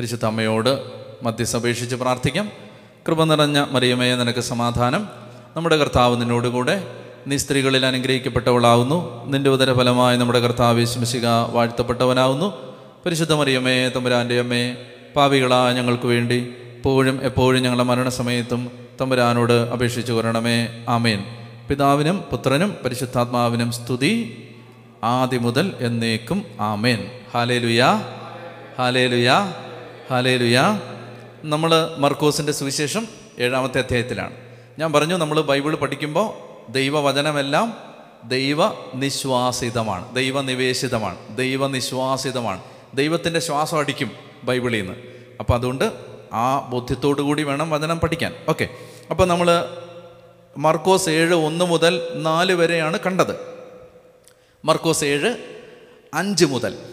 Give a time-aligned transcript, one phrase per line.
[0.00, 0.82] പരിശുദ്ധ അമ്മയോട്
[1.22, 2.52] മധ്യസപേക്ഷിച്ച് പ്രാർത്ഥിക്കാം.
[3.08, 5.08] കൃപ നിറഞ്ഞ മറിയമേ നിനക്ക് സമാധാനം.
[5.56, 6.86] നമ്മുടെ കർത്താവ് നിന്നോടുകൂടെ
[7.26, 9.26] നീ സ്ത്രീകളിൽ അനുഗ്രഹിക്കപ്പെട്ടവളാവുന്നു.
[9.26, 12.74] നിന്റെ ഉദരഫലമായി നമ്മുടെ കർത്താവ് ശിമശിക വാഴ്ത്തപ്പെട്ടവനാവുന്നു.
[13.06, 14.76] പരിശുദ്ധ മറിയമേ തമ്പുരാന്റെ അമ്മേ
[15.16, 18.70] പാവികളാ ഞങ്ങൾക്ക് വേണ്ടി എപ്പോഴും എപ്പോഴും ഞങ്ങളുടെ മരണസമയത്തും
[19.00, 21.24] തമ്പുരാനോട് അപേക്ഷിച്ചു കൊരണമേ ആമേൻ.
[21.68, 24.44] പിതാവിനും പുത്രനും പരിശുദ്ധാത്മാവിനും സ്തുതി.
[25.04, 27.10] ആദ്യം മുതൽ എന്നേക്കും ആമേൻ.
[27.34, 29.52] ഹാലേ ലുയാ
[30.10, 30.80] ഹാലേ ലുയാ
[31.44, 33.08] നമ്മൾ മർക്കോസിന്റെ സുവിശേഷം
[33.40, 34.36] ഏഴാമത്തെ അധ്യായത്തിലാണ്.
[34.78, 36.32] ഞാൻ പറഞ്ഞു നമ്മൾ ബൈബിൾ പഠിക്കുമ്പോൾ
[36.72, 37.76] ദൈവവചനമെല്ലാം
[38.24, 38.58] ദൈവ
[38.94, 41.36] നിശ്വാസിതമാണ് ദൈവനിവേശിതമാണ്.
[41.36, 42.60] ദൈവനിശ്വാസിതമാണ്.
[42.94, 44.10] ദൈവത്തിന്റെ ശ്വാസം അടിക്കും
[44.44, 44.92] ബൈബിളിൽ നിന്ന്
[45.40, 45.92] അപ്പോൾ അതുകൊണ്ട്
[46.32, 48.34] ആ ബോധ്യത്തോടു കൂടി വേണം വചനം പഠിക്കാൻ.
[48.48, 48.68] ഓക്കെ.
[49.10, 49.76] അപ്പോൾ നമ്മൾ
[50.56, 53.34] മർക്കോസ് ഏഴ് ഒന്ന് മുതൽ നാല് വരെയാണ് കണ്ടത്.
[54.64, 55.36] മർക്കോസ് ഏഴ്
[56.14, 56.89] അഞ്ച് മുതൽ.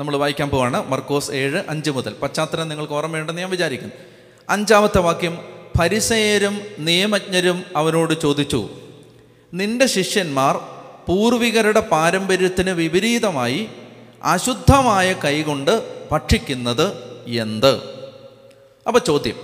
[0.00, 2.12] നമ്മൾ വായിക്കാൻ പോവാണ് മർക്കോസ് ഏഴ് അഞ്ച് മുതൽ.
[2.12, 3.92] പശ്ചാത്തലം നിങ്ങൾക്ക് ഓർമ്മയുണ്ടെന്ന് ഞാൻ വിചാരിക്കുന്നു.
[4.48, 5.38] അഞ്ചാമത്തെ വാക്യം
[5.80, 8.68] പരിസയരും നിയമജ്ഞരും അവനോട് ചോദിച്ചു
[9.54, 10.56] നിന്റെ ശിഷ്യന്മാർ
[11.06, 13.68] പൂർവികരുടെ പാരമ്പര്യത്തിന് വിപരീതമായി
[14.22, 15.74] അശുദ്ധമായ കൈകൊണ്ട്
[16.12, 16.86] ഭക്ഷിക്കുന്നത്
[17.26, 17.72] എന്ത്?
[18.86, 19.36] അപ്പോൾ ചോദ്യം.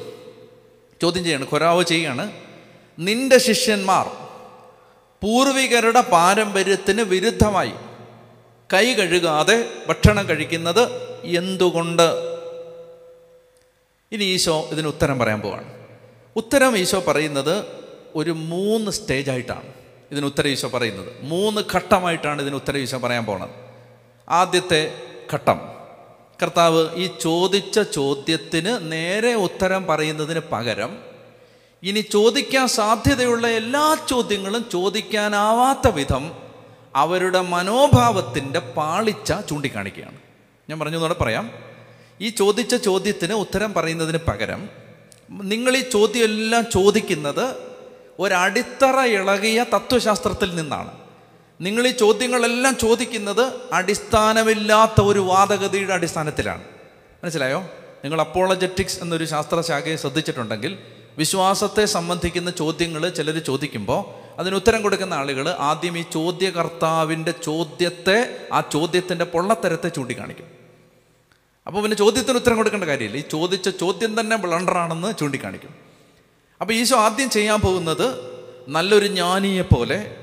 [1.02, 2.32] ചോദ്യം ചെയ്യാണ് ഖൊരാവ് ചെയ്യാണ്
[2.98, 4.06] നിന്റെ ശിഷ്യന്മാർ
[5.22, 7.72] പൂർവികരുടെ പാരമ്പര്യത്തിന് വിരുദ്ധമായി
[8.72, 10.82] കൈ കഴുകാതെ ഭക്ഷണം കഴിക്കുന്നത്
[11.24, 12.36] എന്തുകൊണ്ട്?
[14.12, 15.74] ഇനി ഈശോ ഇതിന് ഉത്തരം പറയാൻ പോവാണ്.
[16.36, 17.64] ഉത്തരം ഈശോ പറയുന്നത്
[18.14, 19.72] ഒരു മൂന്ന് സ്റ്റേജായിട്ടാണ്
[20.12, 21.12] ഇതിന് ഉത്തരം ഈശോ പറയുന്നത്.
[21.22, 23.48] മൂന്ന് ഘട്ടമായിട്ടാണ് ഇതിന് ഉത്തരം ഈശോ പറയാൻ പോണത്.
[24.28, 24.94] ആദ്യത്തെ
[25.32, 25.60] ഘട്ടം.
[26.42, 30.98] കർത്താവ് ഈ ചോദിച്ച ചോദ്യത്തിന് നേരെ ഉത്തരം പറയുന്നതിന് പകരം
[31.82, 36.45] ഇനി ചോദിക്കാൻ സാധ്യതയുള്ള എല്ലാ ചോദ്യങ്ങളും ചോദിക്കാനാവാത്ത വിധം
[36.96, 40.16] അവരുടെ മനോഭാവത്തിന്റെ പാളിച്ച ചൂണ്ടിക്കാണിക്കുകയാണ്.
[40.70, 41.50] ഞാൻ പറഞ്ഞു എന്നോട് പറയാം.
[42.20, 44.68] ഈ ചോദിച്ച ചോദ്യത്തിന് ഉത്തരം പറയുന്നതിന് പകരം
[45.30, 47.54] നിങ്ങൾ ഈ ചോദ്യം എല്ലാം ചോദിക്കുന്നത്
[48.18, 50.90] ഒരടിത്തറ ഇളകിയ തത്വശാസ്ത്രത്തിൽ നിന്നാണ്.
[51.60, 56.64] നിങ്ങൾ ഈ ചോദ്യങ്ങളെല്ലാം ചോദിക്കുന്നത് അടിസ്ഥാനമില്ലാത്ത ഒരു വാദഗതിയുടെ അടിസ്ഥാനത്തിലാണ്.
[57.24, 57.60] മനസ്സിലായോ?
[58.04, 60.78] നിങ്ങൾ അപ്പോളജറ്റിക്സ് എന്നൊരു ശാസ്ത്രശാഖയെ ശ്രദ്ധിച്ചിട്ടുണ്ടെങ്കിൽ
[61.18, 69.24] വിശ്വാസത്തെ സംബന്ധിക്കുന്ന ചോദ്യങ്ങൾ ചിലർ ചോദിക്കുമ്പോൾ അതിന് ഉത്തരം കൊടുക്കുന്ന ആളുകൾ ആദ്യം ഈ ചോദ്യകർത്താവിന്റെ ചോദ്യത്തെ ആ ചോദ്യത്തിന്റെ
[69.24, 70.46] പൊള്ളത്തരത്തെ ചൂണ്ടിക്കാണിക്കും.
[71.66, 73.16] അപ്പോൾ പിന്നെ ചോദ്യത്തിന് ഉത്തരം കൊടുക്കേണ്ട കാര്യമില്ല.
[73.16, 75.74] ഈ ചോദിച്ച ചോദ്യം തന്നെ ബ്ലണ്ടറാണെന്ന് ചൂണ്ടിക്കാണിക്കും.
[76.60, 78.36] അപ്പോൾ ഈശോ ആദ്യം ചെയ്യാൻ പോകുന്നത്
[78.68, 80.16] നല്ലൊരു ജ്ഞാനിയെ പോലെ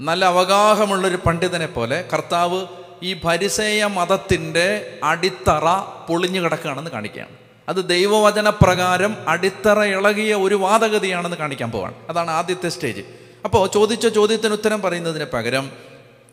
[0.00, 2.66] നല്ല അവഗാഹമുള്ളൊരു പണ്ഡിതനെ പോലെ കർത്താവ്
[3.02, 5.64] ഈ പരിസേയ മതത്തിന്റെ അടിത്തറ
[6.08, 7.30] പൊളിഞ്ഞു കിടക്കുകയാണെന്ന് കാണിക്കുകയാണ്.
[7.68, 11.94] അത് ദൈവവചന പ്രകാരം അടിത്തറ ഇളകിയ ഒരു വാദഗതിയാണെന്ന് കാണിക്കാൻ പോവാണ്.
[12.08, 13.25] അതാണ് ആദ്യത്തെ സ്റ്റേജ്.
[13.46, 15.72] അപ്പോൾ ചോദിച്ച ചോദ്യത്തിന് ഉത്തരം പറയുന്നതിന് പകരം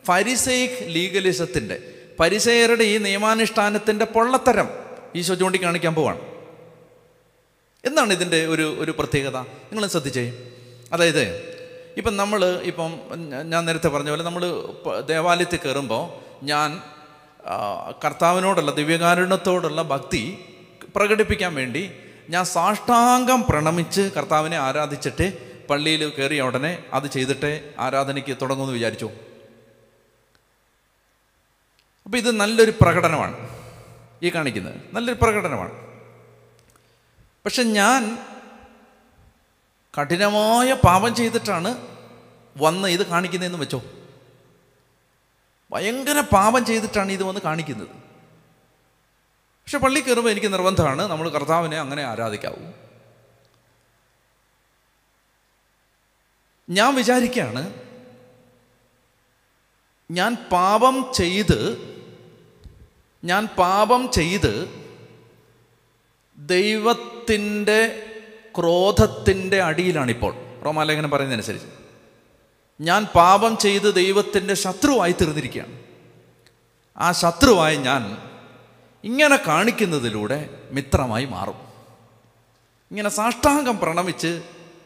[0.06, 1.76] ഫരിസൈക് ലീഗലിസത്തിന്റെ
[2.20, 4.68] പരിസയരുടെ ഈ നിയമാനുഷ്ഠാനത്തിന്റെ പൊള്ളത്തരം
[5.16, 6.20] ഈശോ ചൂണ്ടിക്കാണിക്കാൻ പോവാണ്.
[7.84, 9.36] എന്താണ് ഇതിന്റെ ഒരു ഒരു പ്രത്യേകത?
[9.40, 10.32] നിങ്ങൾ ശ്രദ്ധിച്ചേ.
[10.92, 11.54] അതായത്
[11.96, 13.00] ഇപ്പം നമ്മൾ ഇപ്പം
[13.50, 14.44] ഞാൻ നേരത്തെ പറഞ്ഞ പോലെ നമ്മൾ
[15.06, 16.04] ദേവാലയത്തിൽ കയറുമ്പോൾ
[16.44, 16.82] ഞാൻ
[18.04, 20.38] കർത്താവിനോടുള്ള ദിവ്യകാരുണ്യത്തോടുള്ള ഭക്തി
[20.96, 21.90] പ്രകടിപ്പിക്കാൻ വേണ്ടി
[22.30, 29.10] ഞാൻ സാഷ്ടാംഗം പ്രണമിച്ച് കർത്താവിനെ ആരാധിച്ചിട്ട് പള്ളിയിൽ കയറിയ ഉടനെ അത് ചെയ്തിട്ട് ആരാധനയ്ക്ക് തുടങ്ങുമെന്ന് വിചാരിച്ചു.
[32.04, 33.48] അപ്പോൾ ഇത് നല്ലൊരു പ്രകടനമാണ്
[34.22, 34.74] ഈ കാണിക്കുന്നത്.
[34.92, 35.72] നല്ലൊരു പ്രകടനമാണ്.
[37.44, 38.18] പക്ഷെ ഞാൻ
[40.00, 41.88] കഠിനമായ പാപം ചെയ്തിട്ടാണ്
[42.56, 43.82] വന്ന് ഇത് കാണിക്കുന്നതെന്ന് വെച്ചോ?
[45.72, 47.88] ഭയങ്കര പാപം ചെയ്തിട്ടാണ് ഇത് വന്ന് കാണിക്കുന്നത്.
[49.64, 51.02] പക്ഷെ പള്ളി കയറുമ്പോൾ എനിക്ക് നിർബന്ധമാണ്.
[51.02, 52.83] നമ്മൾ കർത്താവിനെ അങ്ങനെ ആരാധിക്കാവൂ.
[56.70, 57.74] ഞാൻ വിചാരിക്കുകയാണ്
[60.10, 61.94] ഞാൻ പാപം ചെയ്ത്
[63.24, 64.84] ഞാൻ പാപം ചെയ്ത്
[66.38, 68.06] ദൈവത്തിന്റെ
[68.58, 70.34] ക്രോധത്തിന്റെ അടിയിലാണിപ്പോൾ.
[70.64, 71.66] റോമാലേഖനം പറയുന്നതനുസരിച്ച്.
[72.80, 75.78] ഞാൻ പാപം ചെയ്ത് ദൈവത്തിന്റെ ശത്രുവായി തീർന്നിരിക്കുകയാണ്.
[76.96, 78.18] ആ ശത്രുവായി ഞാൻ
[79.04, 81.54] ഇങ്ങനെ കാണിക്കുന്നതിലൂടെ മിത്രമായി മാറും.
[82.90, 84.42] ഇങ്ങനെ സാഷ്ടാംഗം പ്രണമിച്ച്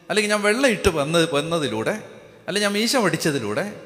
[0.09, 1.91] അല്ലെങ്കിൽ ഞാൻ വെള്ളയിട്ട് വന്ന് വന്നതിലൂടെ
[2.47, 3.81] അല്ലെങ്കിൽ ഞാൻ മീശ പഠിച്ചതിലൂടെ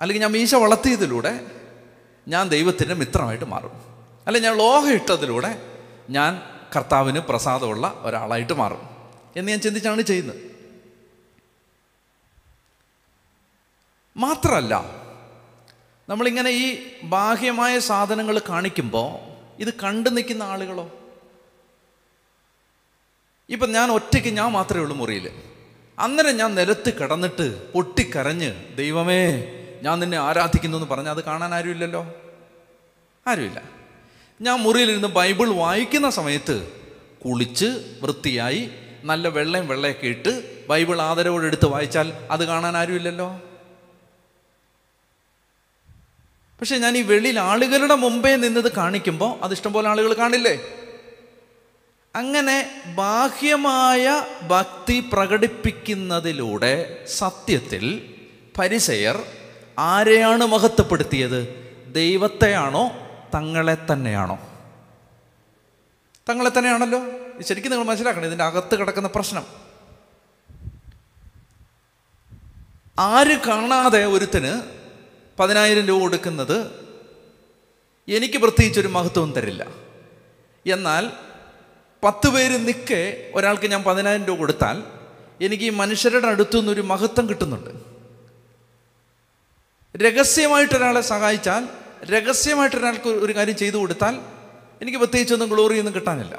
[0.00, 1.40] അല്ലെങ്കിൽ ഞാൻ മീശ വളർത്തിയതിലൂടെ
[2.28, 3.70] ഞാൻ ദൈവത്തിന്റെ മിത്രമായിട്ട് മാറും.
[4.26, 5.72] അല്ലെങ്കിൽ ഞാൻ ലോഹം ഇട്ടതിലൂടെ
[6.10, 6.42] ഞാൻ
[6.76, 8.88] കർത്താവിന് പ്രസാദമുള്ള ഒരാളായിട്ട് മാറും.
[9.36, 10.52] എന്ന് ഞാൻ ചിന്തിച്ചാണ് ചെയ്യുന്നത്.
[14.16, 15.02] മാത്രമല്ല
[16.08, 19.32] നമ്മളിങ്ങനെ ഈ ബാഹ്യമായ സാധനങ്ങൾ കാണിക്കുമ്പോൾ
[19.62, 20.90] ഇത് കണ്ടു നിൽക്കുന്ന ആളുകളോ
[23.52, 25.26] ഇപ്പം ഞാൻ ഒറ്റയ്ക്ക് ഞാൻ മാത്രമേ ഉള്ളൂ മുറിയിൽ
[25.98, 29.22] അന്നേരം ഞാൻ നിലത്ത് കിടന്നിട്ട് പൊട്ടിക്കരഞ്ഞ് ദൈവമേ
[29.82, 32.02] ഞാൻ നിന്നെ ആരാധിക്കുന്നു എന്ന് പറഞ്ഞാൽ അത് കാണാൻ ആരുമില്ലല്ലോ?
[33.26, 33.62] ആരുമില്ല.
[34.40, 36.56] ഞാൻ മുറിയിലിരുന്ന് ബൈബിൾ വായിക്കുന്ന സമയത്ത്
[37.24, 38.70] കുളിച്ച് വൃത്തിയായി
[39.04, 40.32] നല്ല വെള്ളയും വെള്ളയൊക്കെ ഇട്ട്
[40.68, 43.28] ബൈബിൾ ആദരവോടെ എടുത്ത് വായിച്ചാൽ അത് കാണാൻ ആരുമില്ലല്ലോ?
[46.60, 50.54] പക്ഷെ ഞാൻ ഈ വെളിയിൽ ആളുകളുടെ മുമ്പേ നിന്നത് കാണിക്കുമ്പോൾ അത് ഇഷ്ടംപോലെ ആളുകൾ കാണില്ലേ?
[52.16, 58.14] അങ്ങനെ ബാഹ്യമായ ഭക്തി പ്രകടിപ്പിക്കുന്നതിലൂടെ സത്യത്തിൽ
[58.58, 59.22] പരിസയർ
[59.78, 61.40] ആരെയാണ് മഹത്വപ്പെടുത്തിയത്?
[61.86, 62.90] ദൈവത്തെയാണോ?
[63.34, 64.38] തങ്ങളെ തന്നെയാണോ?
[66.30, 67.00] തങ്ങളെ തന്നെയാണല്ലോ?
[67.42, 69.46] ശരിക്കും നിങ്ങൾ മനസ്സിലാക്കണം ഇതിന്റെ അകത്ത് കിടക്കുന്ന പ്രശ്നം.
[72.98, 74.62] ആര് കാണാതെ ഒരുത്തിന്
[75.38, 76.58] പതിനായിരം രൂപ കൊടുക്കുന്നത്
[78.08, 79.66] എനിക്ക് പ്രത്യേകിച്ചൊരു മഹത്വം തരില്ല.
[80.66, 81.10] എന്നാൽ
[82.02, 84.84] പത്ത് പേര് നിൽക്കെ ഒരാൾക്ക് ഞാൻ പതിനായിരം രൂപ കൊടുത്താൽ
[85.40, 87.70] എനിക്ക് ഈ മനുഷ്യരുടെ അടുത്തു നിന്നൊരു മഹത്വം കിട്ടുന്നുണ്ട്.
[89.96, 91.68] രഹസ്യമായിട്ട് ഒരാളെ സഹായിച്ചാൽ
[92.04, 94.20] രഹസ്യമായിട്ട് ഒരാൾക്ക് ഒരു കാര്യം ചെയ്തു കൊടുത്താൽ
[94.80, 96.36] എനിക്ക് പ്രത്യേകിച്ചൊന്നും ഗ്ലോറിയൊന്നും കിട്ടാനില്ല.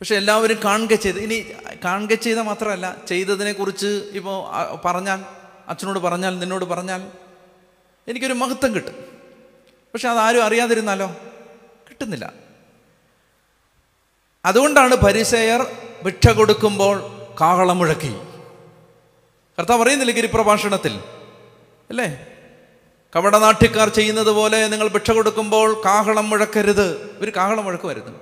[0.00, 1.44] പക്ഷെ എല്ലാവരും കാണുക ചെയ്ത് ഇനി
[1.84, 5.24] കാണുക ചെയ്ത മാത്രമല്ല ചെയ്തതിനെക്കുറിച്ച് ഇപ്പോൾ പറഞ്ഞാൽ
[5.68, 7.10] അച്ഛനോട് പറഞ്ഞാൽ നിന്നോട് പറഞ്ഞാൽ
[8.08, 8.94] എനിക്കൊരു മഹത്വം കിട്ടും.
[9.94, 11.16] പക്ഷെ അതാരും അറിയാതിരുന്നാലോ?
[11.88, 12.49] കിട്ടുന്നില്ല.
[14.44, 15.62] അതുകൊണ്ടാണ് പരിസയർ
[16.04, 17.02] ഭിക്ഷ കൊടുക്കുമ്പോൾ
[17.40, 18.16] കാഹളം മുഴക്കി.
[19.58, 21.00] കർത്താവ് പറയുന്നില്ല ഗിരിപ്രഭാഷണത്തിൽ?
[21.90, 22.26] അല്ലേ?
[23.16, 27.16] കവടനാട്യക്കാർ ചെയ്യുന്നത് പോലെ നിങ്ങൾ ഭിക്ഷ കൊടുക്കുമ്പോൾ കാഹളം മുഴക്കരുത്.
[27.20, 28.18] ഒരു കാഹളം മുഴക്കുമായിരുന്നു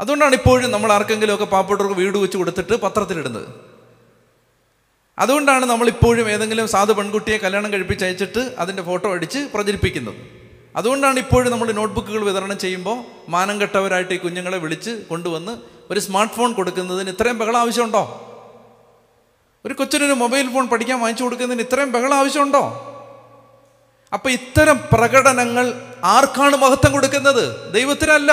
[0.00, 3.48] അതുകൊണ്ടാണ് ഇപ്പോഴും നമ്മൾ ആർക്കെങ്കിലുമൊക്കെ പാവപ്പെട്ടവർക്ക് വീട് വെച്ച് കൊടുത്തിട്ട് പത്രത്തിലിടുന്നത്.
[5.18, 10.39] അതുകൊണ്ടാണ് നമ്മളിപ്പോഴും ഏതെങ്കിലും സാധു പെൺകുട്ടിയെ കല്യാണം കഴിപ്പിച്ച് അയച്ചിട്ട് അതിന്റെ ഫോട്ടോ അടിച്ച് പ്രചരിപ്പിക്കുന്നത്.
[10.76, 15.58] അതുകൊണ്ടാണ് ഇപ്പോഴും നമ്മൾ നോട്ട്ബുക്കുകൾ വിതരണം ചെയ്യുമ്പോൾ മാനം കെട്ടവരായിട്ട് ഈ കുഞ്ഞുങ്ങളെ വിളിച്ച് കൊണ്ടുവന്ന്
[15.90, 18.26] ഒരു സ്മാർട്ട് ഫോൺ കൊടുക്കുന്നതിന് ഇത്രയും ബഹളം ആവശ്യമുണ്ടോ?
[19.66, 22.86] ഒരു കൊച്ചിനൊരു മൊബൈൽ ഫോൺ പഠിക്കാൻ വാങ്ങിച്ചു കൊടുക്കുന്നതിന് ഇത്രയും ബഹളം ആവശ്യമുണ്ടോ?
[24.12, 27.72] അപ്പം ഇത്തരം പ്രകടനങ്ങൾ ആർക്കാണ് മഹത്വം കൊടുക്കുന്നത്?
[27.72, 28.32] ദൈവത്തിനല്ല.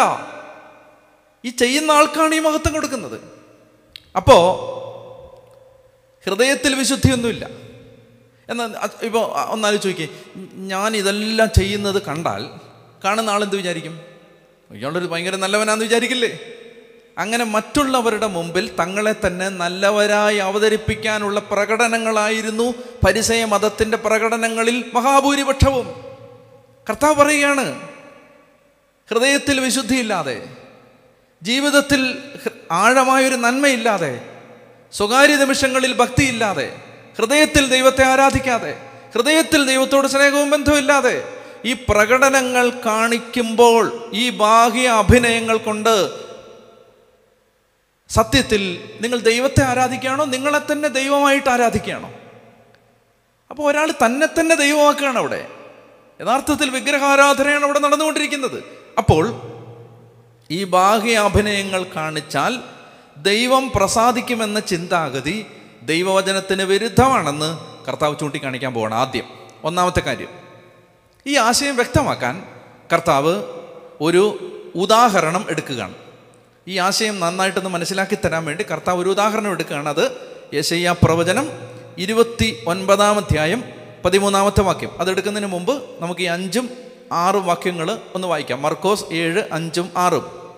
[1.46, 3.22] ഈ ചെയ്യുന്ന ആൾക്കാണ് ഈ മഹത്വം കൊടുക്കുന്നത്.
[4.16, 4.78] അപ്പോൾ
[6.26, 7.67] ഹൃദയത്തിൽ വിശുദ്ധിയൊന്നുമില്ല.
[8.50, 10.08] എന്നാൽ ഇപ്പോൾ ഒന്നാലും ചോദിക്കേ
[10.56, 12.50] ഞാൻ ഇതെല്ലാം ചെയ്യുന്നത് കണ്ടാൽ
[13.04, 14.00] കാണുന്ന ആളെന്ത് വിചാരിക്കും?
[14.72, 16.40] ഇയാളൊരു ഭയങ്കര നല്ലവനാന്ന് വിചാരിക്കില്ലേ?
[17.18, 22.74] അങ്ങനെ മറ്റുള്ളവരുടെ മുമ്പിൽ തങ്ങളെ തന്നെ നല്ലവരായി അവതരിപ്പിക്കാനുള്ള പ്രകടനങ്ങളായിരുന്നു
[23.06, 25.88] പരിസയ മതത്തിന്റെ പ്രകടനങ്ങളിൽ മഹാഭൂരിപക്ഷവും.
[26.90, 27.90] കർത്താവ് പറയുകയാണ്
[29.10, 30.48] ഹൃദയത്തിൽ വിശുദ്ധിയില്ലാതെ
[31.44, 32.18] ജീവിതത്തിൽ
[32.72, 34.22] ആഴമായൊരു നന്മയില്ലാതെ
[34.94, 36.76] സ്വകാര്യ നിമിഷങ്ങളിൽ ഭക്തിയില്ലാതെ
[37.18, 38.78] ഹൃദയത്തിൽ ദൈവത്തെ ആരാധിക്കാതെ
[39.16, 46.28] ഹൃദയത്തിൽ ദൈവത്തോട് സ്നേഹവും ബന്ധമില്ലാതെ ഈ പ്രകടനങ്ങൾ കാണിക്കുമ്പോൾ ഈ ബാഹ്യ അഭിനയങ്ങൾ കൊണ്ട്
[48.10, 52.14] സത്യത്തിൽ നിങ്ങൾ ദൈവത്തെ ആരാധിക്കുകയാണോ നിങ്ങളെ തന്നെ ദൈവമായിട്ട് ആരാധിക്കുകയാണോ?
[53.50, 55.48] അപ്പോൾ ഒരാൾ തന്നെ തന്നെ ദൈവമാക്കുകയാണ് അവിടെ.
[56.22, 58.64] യഥാർത്ഥത്തിൽ വിഗ്രഹാരാധനയാണ് അവിടെ നടന്നുകൊണ്ടിരിക്കുന്നത്.
[58.98, 59.42] അപ്പോൾ
[60.52, 62.60] ഈ ബാഹ്യ അഭിനയങ്ങൾ കാണിച്ചാൽ
[63.18, 65.46] ദൈവം പ്രസാദിക്കുമെന്ന ചിന്താഗതി
[65.88, 67.58] ദൈവവചനത്തിന് വിരുദ്ധമാണെന്ന്
[67.88, 69.24] കർത്താവ് ചൂണ്ടിക്കാണിക്കാൻ പോവാണ് ആദ്യം.
[69.64, 70.28] ഒന്നാമത്തെ കാര്യം
[71.28, 72.44] ഈ ആശയം വ്യക്തമാക്കാൻ
[72.94, 73.44] കർത്താവ്
[74.02, 75.94] ഒരു ഉദാഹരണം എടുക്കുകയാണ്.
[76.68, 79.90] ഈ ആശയം നന്നായിട്ടൊന്ന് മനസ്സിലാക്കി തരാൻ വേണ്ടി കർത്താവ് ഒരു ഉദാഹരണം എടുക്കുകയാണ്.
[79.90, 80.12] അത്
[80.54, 81.50] യശയ്യ പ്രവചനം
[81.98, 83.64] ഇരുപത്തി ഒൻപതാം അധ്യായം
[84.06, 84.92] പതിമൂന്നാമത്തെ വാക്യം.
[85.00, 86.70] അതെടുക്കുന്നതിന് മുമ്പ് നമുക്ക് ഈ അഞ്ചും
[87.12, 88.62] ആറും വാക്യങ്ങൾ ഒന്ന് വായിക്കാം.
[88.62, 90.54] മർക്കോസ് ഏഴ് അഞ്ചും ആറും.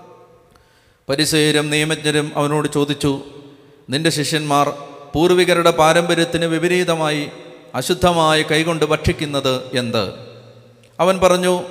[1.09, 3.23] പരിസേരും നിയമജ്ഞരും അവനോട് ചോദിച്ചു
[3.89, 7.29] നിന്റെ ശിഷ്യന്മാർ പൂർവികരുടെ പാരമ്പര്യത്തിന് വിപരീതമായി
[7.75, 10.13] അശുദ്ധമായി കൈകൊണ്ട് ഭക്ഷിക്കുന്നത് എന്ത്?
[10.99, 11.63] അവൻ പറഞ്ഞു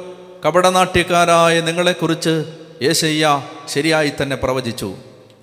[0.46, 2.44] കപടനാട്യക്കാരായ നിങ്ങളെക്കുറിച്ച്
[2.82, 4.94] യേശയ്യ ശരിയായി തന്നെ പ്രവചിച്ചു.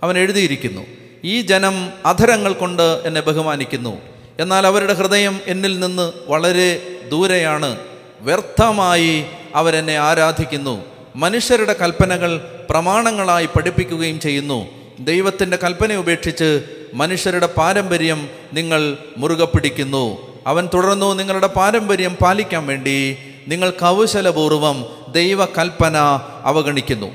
[0.03, 0.81] അവൻ എഴുതിയിരിക്കുന്നു
[1.23, 3.97] ഈ ജനം അധരങ്ങൾ കൊണ്ട് എന്നെ ബഹുമാനിക്കുന്നു.
[4.39, 7.77] എന്നാൽ അവരുടെ ഹൃദയം എന്നിൽ നിന്ന് വളരെ ദൂരെയാണ്.
[8.21, 9.25] വ്യർത്ഥമായി
[9.55, 10.85] അവരെന്നെ ആരാധിക്കുന്നു.
[11.15, 12.37] മനുഷ്യരുടെ കൽപ്പനകൾ
[12.69, 14.67] പ്രമാണങ്ങളായി പഠിപ്പിക്കുകയും ചെയ്യുന്നു.
[14.99, 16.61] ദൈവത്തിന്റെ കൽപ്പന ഉപേക്ഷിച്ച്
[16.95, 20.35] മനുഷ്യരുടെ പാരമ്പര്യം നിങ്ങൾ മുറുകെ പിടിക്കുന്നു.
[20.47, 25.97] അവൻ തുടർന്നു നിങ്ങളുടെ പാരമ്പര്യം പാലിക്കാൻ വേണ്ടി നിങ്ങൾ കൗശലപൂർവം ദൈവകൽപ്പന
[26.43, 27.07] അവഗണിക്കുന്നു.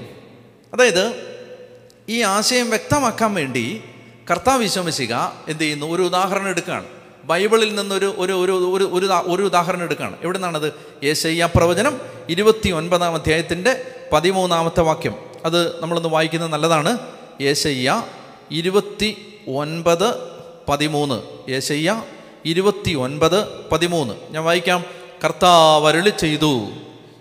[0.74, 1.14] അതായത്
[2.08, 3.82] ഈ ആശയം വ്യക്തമാക്കാൻ വേണ്ടി
[4.30, 5.86] കർത്താവ് വിശ്വസിക്കുക എന്ത് ചെയ്യുന്നു?
[5.86, 6.84] ഒരു ഉദാഹരണം എടുക്കുകയാണ്.
[7.24, 10.16] ബൈബിളിൽ നിന്നൊരു ഒരു ഒരു ഒരു ഒരു ഒരു ഉദാഹരണം എടുക്കുകയാണ്.
[10.22, 10.72] എവിടെ നിന്നാണത്
[11.04, 15.14] യേശയ്യ പ്രവചനം ഇരുപത്തി ഒൻപതാം അധ്യായത്തിന്റെ പതിമൂന്നാമത്തെ വാക്യം.
[15.44, 16.98] അത് നമ്മളൊന്ന് വായിക്കുന്നത് നല്ലതാണ്.
[17.40, 18.02] യേശയ്യ
[18.50, 20.14] ഇരുപത്തി ഒൻപത്
[20.68, 21.50] പതിമൂന്ന്.
[21.50, 22.02] യേശയ്യ
[22.44, 24.14] ഇരുപത്തി ഒൻപത് പതിമൂന്ന്.
[24.30, 24.84] ഞാൻ വായിക്കാം.
[25.24, 26.68] കർത്താവരളി ചെയ്തു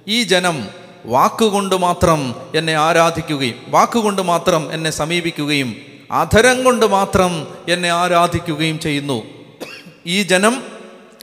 [0.07, 0.67] ഈ ജനം
[1.05, 5.75] വാക്കുകൊണ്ട് മാത്രം എന്നെ ആരാധിക്കുകയും വാക്കുകൊണ്ട് മാത്രം എന്നെ സമീപിക്കുകയും
[6.11, 9.23] അധരം കൊണ്ട് മാത്രം എന്നെ ആരാധിക്കുകയും ചെയ്യുന്നു.
[10.05, 10.63] ഈ ജനം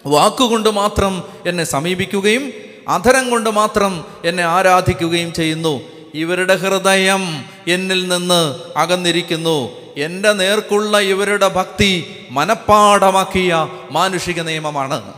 [0.06, 2.52] വാക്കുകൊണ്ട് മാത്രം എന്നെ സമീപിക്കുകയും
[2.88, 5.80] അധരം കൊണ്ട് മാത്രം എന്നെ ആരാധിക്കുകയും ചെയ്യുന്നു.
[6.14, 9.85] ഇവരുടെ ഹൃദയം എന്നിൽ നിന്ന് അകന്നിരിക്കുന്നു.
[9.96, 15.14] എന്റെ നേർക്കുള്ള ഇവരുടെ ഭക്തി മനഃപ്പാഠമാക്കിയ മാനുഷിക നിയമമാണ്.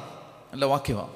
[0.52, 1.08] നല്ല വാക്യമാണ്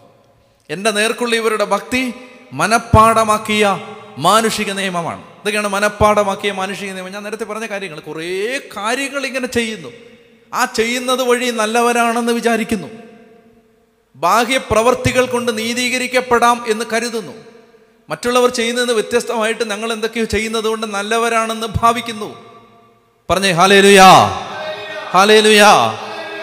[0.70, 2.14] എന്റെ നേർക്കുള്ള ഇവരുടെ ഭക്തി
[2.52, 3.80] മനഃപ്പാഠമാക്കിയ
[4.18, 5.20] മാനുഷിക നിയമമാണ്.
[5.20, 7.12] ഇതൊക്കെയാണ് മനഃപ്പാഠമാക്കിയ മാനുഷിക നിയമം.
[7.12, 9.88] ഞാൻ നേരത്തെ പറഞ്ഞ കാര്യങ്ങൾ കുറേ കാര്യങ്ങൾ ഇങ്ങനെ ചെയ്യുന്നു.
[10.54, 12.88] ആ ചെയ്യുന്നത് വഴി നല്ലവരാണെന്ന് വിചാരിക്കുന്നു.
[14.16, 17.32] ബാഹ്യ ബാഹ്യപ്രവർത്തികൾ കൊണ്ട് നീതീകരിക്കപ്പെടാം എന്ന് കരുതുന്നു.
[18.10, 22.51] മറ്റുള്ളവർ ചെയ്യുന്നതിന് വ്യത്യസ്തമായിട്ട് ഞങ്ങൾ എന്തൊക്കെയോ ചെയ്യുന്നത് കൊണ്ട് നല്ലവരാണെന്ന് ഭാവിക്കുന്നു.
[23.30, 24.12] പറഞ്ഞേ ഹാലേലുയാ
[25.10, 25.98] ഹാലേലുയാ.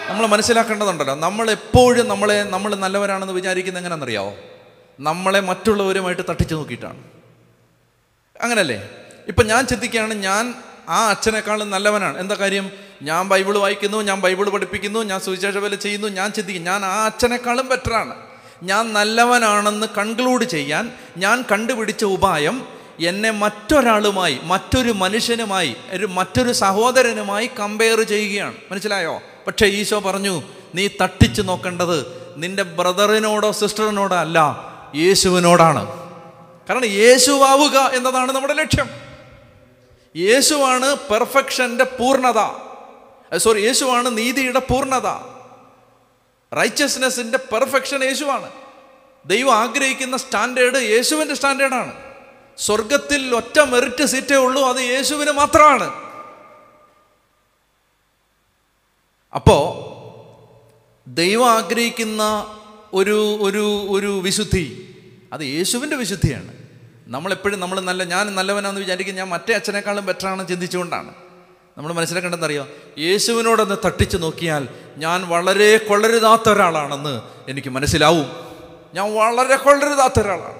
[0.08, 4.34] നമ്മൾ മനസ്സിലാക്കേണ്ടതുണ്ടല്ലോ നമ്മൾ എപ്പോഴും നമ്മളെ നമ്മൾ നല്ലവരാണെന്ന് വിചാരിക്കുന്നത് എങ്ങനെയാണെന്നറിയാവോ?
[5.00, 7.02] നമ്മളെ മറ്റുള്ളവരുമായിട്ട് തട്ടിച്ചു നോക്കിയിട്ടാണ്.
[8.40, 8.88] അങ്ങനല്ലേ?
[9.28, 10.54] ഇപ്പം ഞാൻ ചിന്തിക്കുകയാണ് ഞാൻ
[10.88, 12.18] ആ അച്ഛനേക്കാളും നല്ലവനാണ്.
[12.18, 12.70] എന്താ കാര്യം?
[13.02, 17.68] ഞാൻ ബൈബിൾ വായിക്കുന്നു ഞാൻ ബൈബിൾ പഠിപ്പിക്കുന്നു ഞാൻ സുവിശേഷ വില ചെയ്യുന്നു ഞാൻ ചിന്തിക്കും ഞാൻ ആ അച്ഛനേക്കാളും
[17.68, 18.14] ബെറ്ററാണ്
[18.62, 28.02] ഞാൻ നല്ലവനാണെന്ന് കൺക്ലൂഡ് ചെയ്യാൻ ഞാൻ കണ്ടുപിടിച്ച ഉപായം എന്നെ മറ്റൊരാളുമായി മറ്റൊരു മനുഷ്യനുമായി ഒരു മറ്റൊരു സഹോദരനുമായി കമ്പയർ
[28.02, 28.54] ചെയ്യുകയാണ്.
[28.70, 29.22] മനസ്സിലായോ?
[29.46, 30.42] പക്ഷേ ഈശോ പറഞ്ഞു
[30.74, 34.66] നീ തട്ടിച്ചു നോക്കേണ്ടത് നിന്റെ ബ്രദറിനോടോ സിസ്റ്ററിനോടോ അല്ല
[34.96, 35.86] യേശുവിനോടാണ്.
[36.68, 38.88] കാരണം യേശുവാവുക എന്നതാണ് നമ്മുടെ ലക്ഷ്യം.
[40.16, 42.70] യേശുവാണ് പെർഫെക്ഷന്റെ പൂർണത.
[43.36, 45.06] സോറി യേശുവാണ് നീതിയുടെ പൂർണത.
[46.56, 48.50] റൈച്ചസ്നെസ്സിന്റെ പെർഫെക്ഷൻ യേശുവാണ്.
[49.26, 52.09] ദൈവം ആഗ്രഹിക്കുന്ന സ്റ്റാൻഡേർഡ് യേശുവിന്റെ സ്റ്റാൻഡേർഡാണ്.
[52.60, 56.10] സ്വർഗത്തിൽ ഒറ്റ മെറിറ്റ് സീറ്റേ ഉള്ളൂ അത് യേശുവിന് മാത്രമാണ്.
[59.34, 59.86] അപ്പോ
[61.08, 62.22] ദൈവം ആഗ്രഹിക്കുന്ന
[62.92, 64.94] ഒരു ഒരു ഒരു വിശുദ്ധി
[65.32, 66.54] അത് യേശുവിന്റെ വിശുദ്ധിയാണ്.
[67.06, 71.14] നമ്മളെപ്പോഴും നമ്മൾ നല്ല ഞാൻ നല്ലവനാന്ന് വിചാരിക്കും ഞാൻ മറ്റേ അച്ഛനേക്കാളും ബെറ്ററാണ് ചിന്തിച്ചുകൊണ്ടാണ്.
[71.78, 78.26] നമ്മൾ മനസ്സിലാക്കേണ്ടതെന്നറിയോ യേശുവിനോടൊന്ന് തട്ടിച്ച് നോക്കിയാൽ ഞാൻ വളരെ കൊള്ളരുതാത്ത ഒരാളാണെന്ന് എനിക്ക് മനസ്സിലാവും.
[78.94, 80.59] ഞാൻ വളരെ കൊള്ളരുതാത്ത ഒരാളാണ്.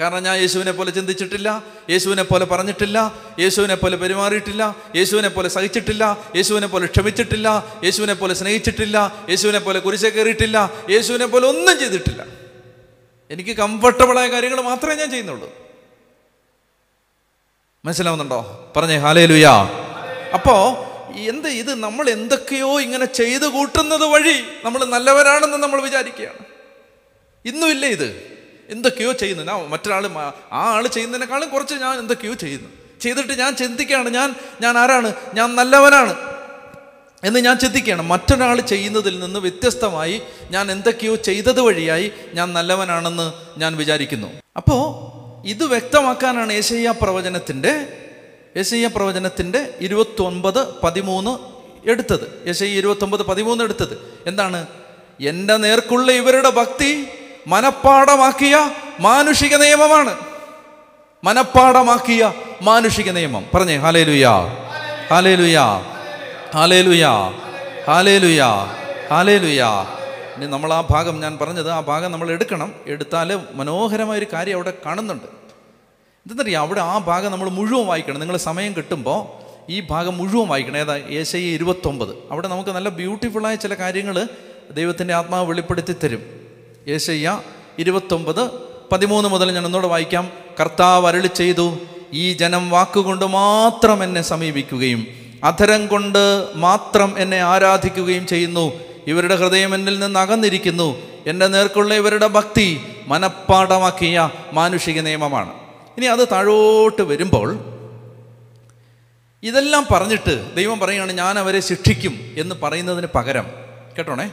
[0.00, 6.66] കാരണം ഞാൻ യേശുവിനെ പോലെ ചിന്തിച്ചിട്ടില്ല യേശുവിനെ പോലെ പറഞ്ഞിട്ടില്ല യേശുവിനെ പോലെ പെരുമാറിയിട്ടില്ല യേശുവിനെ പോലെ സഹിച്ചിട്ടില്ല യേശുവിനെ
[6.66, 12.26] പോലെ ക്ഷമിച്ചിട്ടില്ല യേശുവിനെ പോലെ സ്നേഹിച്ചിട്ടില്ല യേശുവിനെ പോലെ കുരിശെ കയറിയിട്ടില്ല യേശുവിനെ പോലെ ഒന്നും ചെയ്തിട്ടില്ല.
[13.30, 15.50] എനിക്ക് കംഫർട്ടബിളായ കാര്യങ്ങൾ മാത്രമേ ഞാൻ ചെയ്യുന്നുള്ളൂ.
[17.84, 18.72] മനസ്സിലാവുന്നുണ്ടോ?
[18.76, 19.52] പറഞ്ഞേ ഹാലേ ലുയാ
[20.34, 26.38] അപ്പോ എന്ത് ഇത് നമ്മൾ എന്തൊക്കെയോ ഇങ്ങനെ ചെയ്തു കൂട്ടുന്നത് വഴി നമ്മൾ നല്ലവരാണെന്ന് നമ്മൾ വിചാരിക്കുകയാണ്.
[27.44, 28.39] ഇന്നുമില്ലേ ഇത്.
[28.70, 29.44] എന്തൊക്കെയോ ചെയ്യുന്നു.
[29.44, 32.68] ഞാൻ മറ്റൊരാൾ ആ ആൾ ചെയ്യുന്നതിനേക്കാളും കുറച്ച് ഞാൻ എന്തൊക്കെയോ ചെയ്യുന്നു.
[33.00, 34.10] ചെയ്തിട്ട് ഞാൻ ചിന്തിക്കുകയാണ്.
[34.10, 35.14] ഞാൻ ഞാൻ ആരാണ്?
[35.34, 36.16] ഞാൻ നല്ലവനാണ്
[37.24, 38.02] എന്ന് ഞാൻ ചിന്തിക്കുകയാണ്.
[38.02, 44.28] മറ്റൊരാൾ ചെയ്യുന്നതിൽ നിന്ന് വ്യത്യസ്തമായി ഞാൻ എന്തൊക്കെയോ ചെയ്തത് വഴിയായി ഞാൻ നല്ലവനാണെന്ന് ഞാൻ വിചാരിക്കുന്നു.
[44.56, 45.10] അപ്പോൾ
[45.46, 47.86] ഇത് വ്യക്തമാക്കാനാണ് ഏശയ്യ പ്രവചനത്തിന്റെ
[48.56, 51.38] ഏശയ്യ പ്രവചനത്തിന്റെ ഇരുപത്തൊൻപത് പതിമൂന്ന്
[51.90, 52.42] എടുത്തത്.
[52.46, 54.14] ഏശയ്യ ഇരുപത്തൊമ്പത് പതിമൂന്ന് എടുത്തത്.
[54.26, 54.66] എന്താണ്?
[55.20, 57.06] എന്റെ നേർക്കുള്ള ഇവരുടെ ഭക്തി
[57.50, 60.16] മനപ്പാടമാക്കിയ മാനുഷിക നിയമമാണ്.
[61.24, 63.44] മനപ്പാടമാക്കിയ മാനുഷിക നിയമം.
[63.54, 64.46] പറഞ്ഞേ ഹാലേ ലുയാ
[65.10, 65.78] ഹാലേ ലുയാ
[66.54, 67.30] ഹാലേ ലുയാ
[67.86, 68.48] ഹാലേ ലുയാ
[69.10, 69.86] ഹാലേ ലുയാ
[70.36, 72.74] ഇനി നമ്മൾ ആ ഭാഗം ഞാൻ പറഞ്ഞത് ആ ഭാഗം നമ്മൾ എടുക്കണം.
[72.86, 75.24] എടുത്താൽ മനോഹരമായൊരു കാര്യം അവിടെ കാണുന്നുണ്ട്.
[75.24, 78.20] എന്തെന്നറിയാം അവിടെ ആ ഭാഗം നമ്മൾ മുഴുവൻ വായിക്കണം.
[78.20, 79.42] നിങ്ങൾ സമയം കിട്ടുമ്പോൾ
[79.72, 80.76] ഈ ഭാഗം മുഴുവൻ വായിക്കണം.
[80.76, 80.96] ഏതാ?
[80.96, 82.14] ഏശയ്യ ഇരുപത്തൊമ്പത്.
[82.30, 84.28] അവിടെ നമുക്ക് നല്ല ബ്യൂട്ടിഫുള്ളായ ചില കാര്യങ്ങൾ
[84.70, 86.39] ദൈവത്തിന്റെ ആത്മാവ് വെളിപ്പെടുത്തി തരും.
[86.88, 87.40] ഏശയ്യ
[87.78, 88.50] ഇരുപത്തൊമ്പത്
[88.92, 90.32] പതിമൂന്ന് മുതൽ ഞാൻ ഒന്നുകൂടെ വായിക്കാം.
[90.60, 91.78] കർത്താവ് അരളി ചെയ്തു
[92.12, 95.06] ഈ ജനം വാക്കുകൊണ്ട് മാത്രം എന്നെ സമീപിക്കുകയും
[95.44, 98.72] അധരം കൊണ്ട് മാത്രം എന്നെ ആരാധിക്കുകയും ചെയ്യുന്നു.
[99.06, 100.96] ഇവരുടെ ഹൃദയം എന്നിൽ നിന്ന് അകന്നിരിക്കുന്നു.
[101.26, 105.52] എന്റെ നേർക്കുള്ള ഇവരുടെ ഭക്തി മനഃപ്പാഠമാക്കിയ മാനുഷിക നിയമമാണ്.
[105.96, 107.58] ഇനി അത് താഴോട്ട് വരുമ്പോൾ
[109.42, 113.46] ഇതെല്ലാം പറഞ്ഞിട്ട് ദൈവം പറയുകയാണ് ഞാൻ അവരെ ശിക്ഷിക്കും എന്ന് പറയുന്നതിന് പകരം.
[113.98, 114.30] കേട്ടോണേ?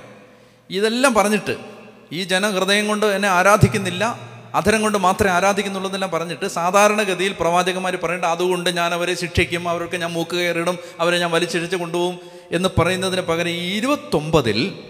[0.69, 1.76] ഇതെല്ലാം പറഞ്ഞിട്ട്
[2.11, 8.69] ഈ ജനം ഹൃദയം കൊണ്ട് എന്നെ ആരാധിക്കുന്നില്ല അധരം കൊണ്ട് മാത്രമേ ആരാധിക്കുന്നുള്ളതെല്ലാം പറഞ്ഞിട്ട് സാധാരണഗതിയിൽ പ്രവാചകന്മാർ പറയേണ്ട അതുകൊണ്ട്
[8.69, 12.19] ഞാൻ അവരെ ശിക്ഷിക്കും അവർക്ക് ഞാൻ മൂക്ക് കയറിടും അവരെ ഞാൻ വലിച്ചിഴിച്ച് കൊണ്ടുപോകും
[12.51, 14.83] എന്ന് പറയുന്നതിന് പകരം ഈ ഇരുപത്തൊമ്പതിൽ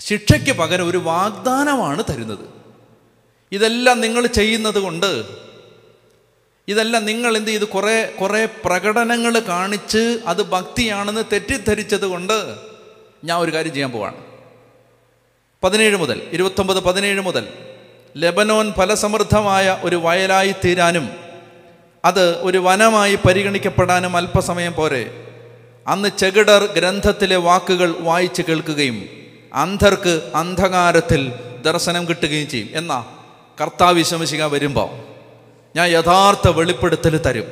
[0.00, 2.48] ശിക്ഷയ്ക്ക് പകരം ഒരു വാഗ്ദാനമാണ് തരുന്നത്.
[3.52, 5.26] ഇതെല്ലാം നിങ്ങൾ ചെയ്യുന്നത് കൊണ്ട്
[6.68, 7.64] ഇതെല്ലാം നിങ്ങൾ എന്ത് ചെയ്ത്?
[7.64, 12.56] കുറേ കുറേ പ്രകടനങ്ങൾ കാണിച്ച് അത് ഭക്തിയാണെന്ന് തെറ്റിദ്ധരിച്ചത് കൊണ്ട്
[13.24, 14.31] ഞാൻ ഒരു കാര്യം ചെയ്യാൻ പോവാണ്.
[15.64, 17.48] പതിനേഴ് മുതൽ ഇരുപത്തൊമ്പത് പതിനേഴ് മുതൽ
[18.16, 21.10] ലെബനോൻ ഫലസമൃദ്ധമായ ഒരു വയലായി തീരാനും
[22.04, 25.26] അത് ഒരു വനമായി പരിഗണിക്കപ്പെടാനും അല്പസമയം പോരെ.
[25.88, 29.08] അന്ന് ചെകിടർ ഗ്രന്ഥത്തിലെ വാക്കുകൾ വായിച്ച് കേൾക്കുകയും
[29.54, 32.68] അന്ധർക്ക് അന്ധകാരത്തിൽ ദർശനം കിട്ടുകയും ചെയ്യും.
[32.74, 33.04] എന്നാ
[33.60, 34.88] കർത്താവ് വിശമിശിക വരുമ്പോൾ
[35.76, 37.44] ഞാൻ യഥാർത്ഥ വെളിപ്പെടുത്തൽ തരും.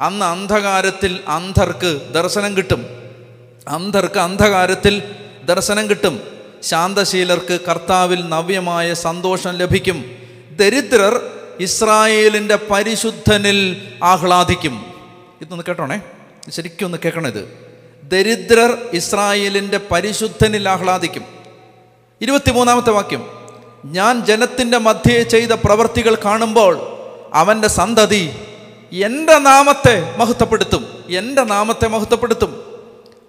[0.00, 2.86] അന്ന് അന്ധകാരത്തിൽ അന്ധർക്ക് ദർശനം കിട്ടും.
[3.68, 5.02] അന്ധർക്ക് അന്ധകാരത്തിൽ
[5.44, 6.37] ദർശനം കിട്ടും.
[6.62, 10.04] ശാന്തശീലർക്ക് കർത്താവിൽ നവ്യമായ സന്തോഷം ലഭിക്കും.
[10.56, 14.94] ദരിദ്രർ ഇസ്രായേലിന്റെ പരിശുദ്ധനിൽ ആഹ്ലാദിക്കും.
[15.40, 16.00] ഇതൊന്ന് കേട്ടോണേ.
[16.50, 17.58] ശരിക്കും ഒന്ന് കേൾക്കണം ഇത്.
[18.02, 21.24] ദരിദ്രർ ഇസ്രായേലിന്റെ പരിശുദ്ധനിൽ ആഹ്ലാദിക്കും.
[22.20, 23.30] ഇരുപത്തിമൂന്നാമത്തെ വാക്യം.
[23.84, 26.98] ഞാൻ ജനത്തിന്റെ മധ്യേ ചെയ്ത പ്രവർത്തികൾ കാണുമ്പോൾ
[27.34, 28.32] അവന്റെ സന്തതി
[28.92, 31.04] എന്റെ നാമത്തെ മഹത്വപ്പെടുത്തും.
[31.10, 32.67] എന്റെ നാമത്തെ മഹത്വപ്പെടുത്തും.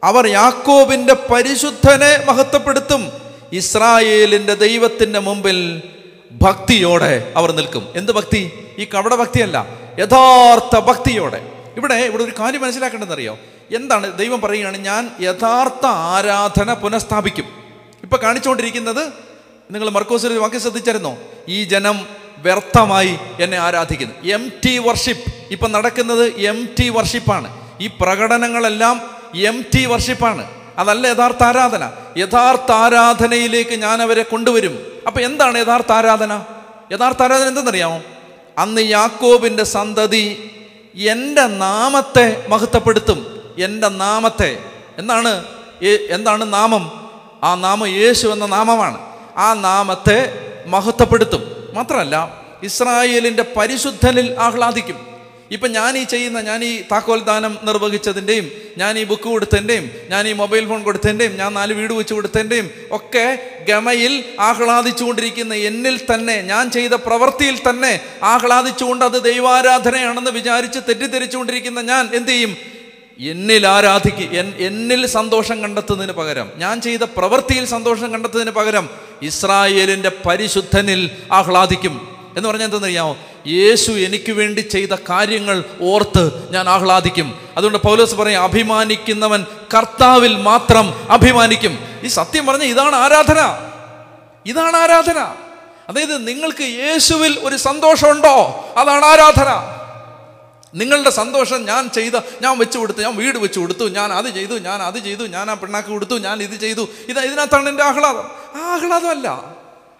[0.03, 3.11] അവർ യാക്കോബിന്റെ പരിശുദ്ധനെ മഹത്വപ്പെടുത്തും.
[3.53, 5.83] ഇസ്രായേലിന്റെ ദൈവത്തിന്റെ മുമ്പിൽ
[6.31, 7.87] ഭക്തിയോടെ അവർ നിൽക്കും.
[7.95, 8.67] എന്ത് ഭക്തി?
[8.77, 9.67] ഈ കവട ഭക്തിയല്ല
[9.99, 11.51] യഥാർത്ഥ ഭക്തിയോടെ.
[11.77, 13.39] ഇവിടെ ഇവിടെ ഒരു കാര്യം മനസ്സിലാക്കേണ്ടതെന്നറിയോ?
[13.75, 14.17] എന്താണ്?
[14.17, 17.45] ദൈവം പറയുകയാണ് ഞാൻ യഥാർത്ഥ ആരാധന പുനഃസ്ഥാപിക്കും.
[18.03, 19.07] ഇപ്പൊ കാണിച്ചുകൊണ്ടിരിക്കുന്നത്
[19.71, 21.17] നിങ്ങൾ മർക്കോസിൽ വാക്കി ശ്രദ്ധിച്ചായിരുന്നോ?
[21.49, 24.29] ഈ ജനം വ്യർത്ഥമായി എന്നെ ആരാധിക്കുന്നു.
[24.65, 25.33] Empty worship.
[25.51, 27.69] ഇപ്പം നടക്കുന്നത് എം ടി വർഷിപ്പാണ്.
[27.81, 31.91] ഈ പ്രകടനങ്ങളെല്ലാം എം ടി വർഷിപ്പാണ് അതല്ല യഥാർത്ഥ ആരാധന.
[32.17, 34.85] യഥാർത്ഥ ആരാധനയിലേക്ക് ഞാൻ അവരെ കൊണ്ടുവരും.
[35.07, 36.43] അപ്പൊ എന്താണ് യഥാർത്ഥ ആരാധന?
[36.91, 38.01] യഥാർത്ഥ ആരാധന എന്തെന്നറിയാമോ?
[38.57, 40.51] അന്ന് യാക്കോബിന്റെ സന്തതി
[40.95, 43.41] എന്റെ നാമത്തെ മഹത്വപ്പെടുത്തും.
[43.59, 44.59] എന്റെ നാമത്തെ.
[44.97, 45.43] എന്താണ്?
[46.09, 47.09] എന്താണ് നാമം?
[47.43, 48.97] ആ നാമം യേശു എന്ന നാമമാണ്.
[49.37, 51.69] ആ നാമത്തെ മഹത്വപ്പെടുത്തും.
[51.73, 55.08] മാത്രമല്ല ഇസ്രായേലിന്റെ പരിശുദ്ധനിൽ ആഹ്ലാദിക്കും.
[55.51, 60.33] ഇപ്പം ഞാൻ ഈ ചെയ്യുന്ന ഞാൻ ഈ താക്കോൽ ദാനം നിർവഹിച്ചതിന്റെയും ഞാൻ ഈ ബുക്ക് കൊടുത്തതിന്റെയും ഞാൻ ഈ
[60.33, 63.25] മൊബൈൽ ഫോൺ കൊടുത്തതിന്റെയും ഞാൻ നാല് വീട് വെച്ച് കൊടുത്തതിന്റെയും ഒക്കെ
[63.69, 72.31] ഗമയിൽ ആഹ്ലാദിച്ചുകൊണ്ടിരിക്കുന്ന എന്നിൽ തന്നെ ഞാൻ ചെയ്ത പ്രവൃത്തിയിൽ തന്നെ ആഹ്ലാദിച്ചുകൊണ്ട് അത് ദൈവാരാധനയാണെന്ന് വിചാരിച്ച് തെറ്റിദ്ധരിച്ചുകൊണ്ടിരിക്കുന്ന ഞാൻ എന്ത്
[72.31, 72.57] ചെയ്യും?
[73.19, 74.25] എന്നിൽ ആരാധിക്ക്
[74.57, 78.89] എന്നിൽ സന്തോഷം കണ്ടെത്തുന്നതിന് പകരം ഞാൻ ചെയ്ത പ്രവൃത്തിയിൽ സന്തോഷം കണ്ടെത്തുന്നതിന് പകരം
[79.21, 82.18] ഇസ്രായേലിന്റെ പരിശുദ്ധനിൽ ആഹ്ലാദിക്കും.
[82.37, 83.17] എന്ന് പറഞ്ഞാൽ എന്തെന്നറിയാമോ
[83.47, 87.39] യേശു എനിക്ക് വേണ്ടി ചെയ്ത കാര്യങ്ങൾ ഓർത്ത് ഞാൻ ആഹ്ലാദിക്കും.
[87.57, 89.45] അതുകൊണ്ട് പൗലോസ് പറയും അഭിമാനിക്കുന്നവൻ
[89.77, 91.79] കർത്താവിൽ മാത്രം അഭിമാനിക്കും.
[92.03, 93.69] ഈ സത്യം പറഞ്ഞ ഇതാണ് ആരാധന.
[94.45, 95.19] ഇതാണ് ആരാധന.
[95.89, 98.65] അതായത് നിങ്ങൾക്ക് യേശുവിൽ ഒരു സന്തോഷമുണ്ടോ?
[98.77, 99.79] അതാണ് ആരാധന.
[100.75, 104.81] നിങ്ങളുടെ സന്തോഷം ഞാൻ ചെയ്ത ഞാൻ വെച്ച് കൊടുത്തു ഞാൻ വീട് വെച്ച് കൊടുത്തു ഞാൻ അത് ചെയ്തു ഞാൻ
[104.81, 106.87] അത് ചെയ്തു ഞാൻ ആ പിണ്ണാക്ക് കൊടുത്തു ഞാൻ ഇത് ചെയ്തു.
[107.07, 108.29] ഇത് ഇതിനകത്താണ് എന്റെ ആഹ്ലാദം.
[108.61, 109.27] ആഹ്ലാദമല്ല.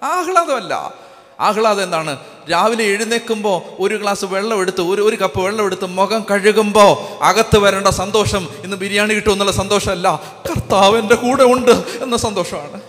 [0.04, 0.94] ആഹ്ലാദമല്ല.
[1.39, 2.17] ആഹ്ലാദം എന്താണ്?
[2.52, 7.88] രാവിലെ എഴുന്നേൽക്കുമ്പോൾ ഒരു ഗ്ലാസ് വെള്ളം എടുത്ത് ഒരു ഒരു കപ്പ് വെള്ളം എടുത്ത് മുഖം കഴുകുമ്പോൾ അകത്ത് വരേണ്ട
[7.88, 10.23] സന്തോഷം ഇന്ന് ബിരിയാണി കിട്ടും എന്നുള്ള സന്തോഷമല്ല.
[10.49, 11.71] കർത്താവ് എന്റെ കൂടെ ഉണ്ട്
[12.04, 12.82] എന്ന സന്തോഷമാണ്.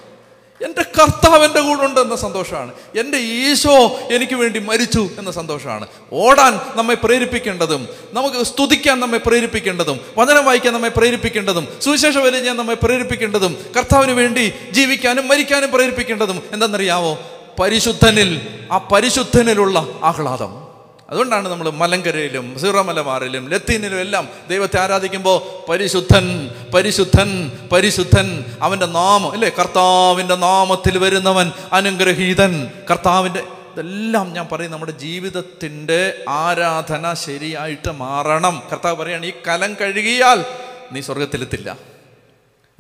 [0.65, 2.73] എന്റെ കർത്താവ് എന്റെ കൂടെ ഉണ്ട് എന്ന സന്തോഷമാണ്.
[2.99, 5.87] എന്റെ ഈശോ എനിക്ക് വേണ്ടി മരിച്ചു എന്ന സന്തോഷമാണ്.
[6.13, 13.59] ഓടാൻ നമ്മെ പ്രേരിപ്പിക്കേണ്ടതും നമുക്ക് സ്തുതിക്കാൻ നമ്മെ പ്രേരിപ്പിക്കേണ്ടതും വചനം വായിക്കാൻ നമ്മെ പ്രേരിപ്പിക്കേണ്ടതും സുവിശേഷം ഞാൻ നമ്മെ പ്രേരിപ്പിക്കേണ്ടതും
[13.77, 17.19] കർത്താവിന് വേണ്ടി ജീവിക്കാനും മരിക്കാനും പ്രേരിപ്പിക്കേണ്ടതും എന്തെന്നറിയാവോ?
[17.61, 18.41] പരിശുദ്ധനിൽ
[18.73, 20.71] ആ പരിശുദ്ധനിലുള്ള ആഹ്ലാദം.
[21.11, 29.49] അതുകൊണ്ടാണ് നമ്മൾ മലങ്കരയിലും സീറമലമാറിലും ലത്തീനിലും എല്ലാം ദൈവത്തെ ആരാധിക്കുമ്പോൾ പരിശുദ്ധൻ പരിശുദ്ധൻ പരിശുദ്ധൻ അവന്റെ നാമം അല്ലേ?
[29.49, 32.71] കർത്താവിന്റെ നാമത്തിൽ വരുന്നവൻ അനുഗ്രഹീതൻ.
[32.91, 38.63] കർത്താവിന്റെ ഇതെല്ലാം ഞാൻ പറയും നമ്മുടെ ജീവിതത്തിന്റെ ആരാധന ശരിയായിട്ട് മാറണം.
[38.73, 40.45] കർത്താവ് പറയുകയാണ് ഈ കലം കഴുകിയാൽ
[40.93, 41.90] നീ സ്വർഗത്തിലെത്തില്ല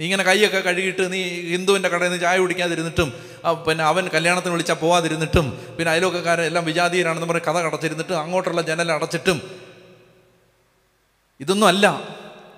[0.00, 3.12] നീ ഇങ്ങനെ കൈയൊക്കെ കഴുകിയിട്ട് നീ ഹിന്ദുവിന്റെ കടയിൽ നിന്ന് ചായ കുടിക്കാതിരുന്നിട്ടും
[3.68, 9.42] പിന്നെ അവൻ കല്യാണത്തിന് വിളിച്ചാൽ പോവാതിരുന്നിട്ടും പിന്നെ അയൽവക്കക്കാരൻ എല്ലാം വിജാതീയരാണെന്ന് പറഞ്ഞ് കഥ കടച്ചിരുന്നിട്ടും അങ്ങോട്ടുള്ള ജനൽ അടച്ചിട്ടും.
[11.40, 11.86] ഇതൊന്നും അല്ല.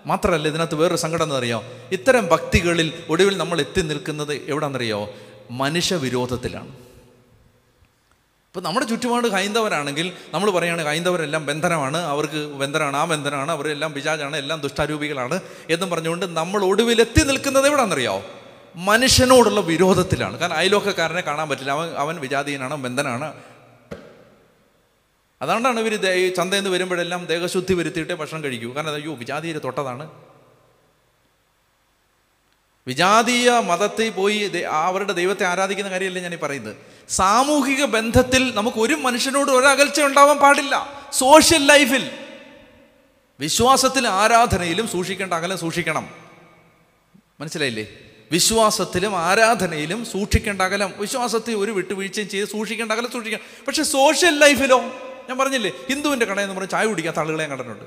[0.07, 5.15] മാത്രമല്ല ഇതിനകത്ത് വേറൊരു സങ്കടം എന്നറിയോ ഇത്തരം ഭക്തികളിൽ ഒടുവിൽ നമ്മൾ എത്തി നിൽക്കുന്നത് എവിടാണെന്നറിയോ
[5.51, 6.92] മനുഷ്യവിരോധത്തിലാണ്.
[8.53, 14.61] ഇപ്പം നമ്മുടെ ചുറ്റുപാട് ഹൈന്ദവരാണെങ്കിൽ നമ്മൾ പറയുകയാണ് ഹൈന്ദവരെല്ലാം ബന്ധനമാണ് അവർക്ക് ബന്ധനമാണ് ആ ബന്ധനമാണ് അവരെല്ലാം പിശാചാണ് എല്ലാം
[14.61, 18.23] ദുഷ്ടാരൂപികളാണ് എന്നും പറഞ്ഞുകൊണ്ട് നമ്മൾ ഒടുവിലെത്തി നിൽക്കുന്നത് എവിടാണെന്നറിയാമോ
[18.77, 20.39] മനുഷ്യനോടുള്ള വിരോധത്തിലാണ്.
[20.39, 21.71] കാരണം അയലോക്കക്കാരനെ കാണാൻ പറ്റില്ല.
[21.71, 23.43] അവൻ അവൻ വിജാതീയനാണ് ബന്ധനാണ്.
[25.43, 28.75] അതുകൊണ്ടാണ് ഇവർ ഈ ചന്തയിൽ നിന്ന് വരുമ്പോഴെല്ലാം ദേഹശുദ്ധി വരുത്തിയിട്ടേ ഭക്ഷണം കഴിക്കൂ.
[28.77, 30.11] കാരണം അയ്യോ വിജാതീയരെ തൊട്ടതാണ്.
[32.87, 36.92] വിജാതീയ മതത്തിൽ പോയി അവരുടെ ദൈവത്തെ ആരാധിക്കുന്ന കാര്യമല്ലേ ഞാൻ പറയുന്നത്?
[37.09, 41.03] സാമൂഹിക ബന്ധത്തിൽ നമുക്ക് ഒരു മനുഷ്യനോട് ഒരകൽച്ച ഉണ്ടാവാൻ പാടില്ല.
[41.13, 42.11] സോഷ്യൽ ലൈഫിൽ
[43.41, 46.15] വിശ്വാസത്തിലും ആരാധനയിലും സൂക്ഷിക്കേണ്ട അകലം സൂക്ഷിക്കണം.
[47.41, 47.87] മനസ്സിലായില്ലേ?
[48.33, 50.95] വിശ്വാസത്തിലും ആരാധനയിലും സൂക്ഷിക്കേണ്ട അകലം.
[50.97, 53.65] വിശ്വാസത്തിൽ ഒരു വിട്ടുവീഴ്ചയും ചെയ്ത് സൂക്ഷിക്കേണ്ട അകലം സൂക്ഷിക്കണം.
[53.67, 54.81] പക്ഷേ സോഷ്യൽ ലൈഫിലോ
[55.29, 57.85] ഞാൻ പറഞ്ഞില്ലേ ഹിന്ദുവിന്റെ കടയിൽ നിന്ന് പറഞ്ഞ് ചായ കുടിക്കാത്ത ആളുകളെ കണ്ടിട്ടുണ്ട്.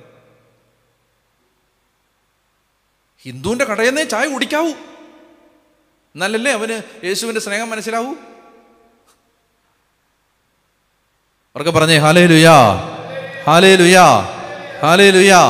[3.21, 4.69] ഹിന്ദുവിന്റെ കടയിൽ നിന്നേ ചായ കുടിക്കാവൂ.
[6.15, 8.15] എന്നാലല്ലേ അവന് യേശുവിന്റെ സ്നേഹം മനസ്സിലാവൂ?
[11.55, 12.55] അവർക്ക് പറഞ്ഞേ ഹാലേ ലുയാ
[13.47, 14.19] ഹാലേ ലുയാ
[14.81, 15.41] ഹാലേ ലുയാ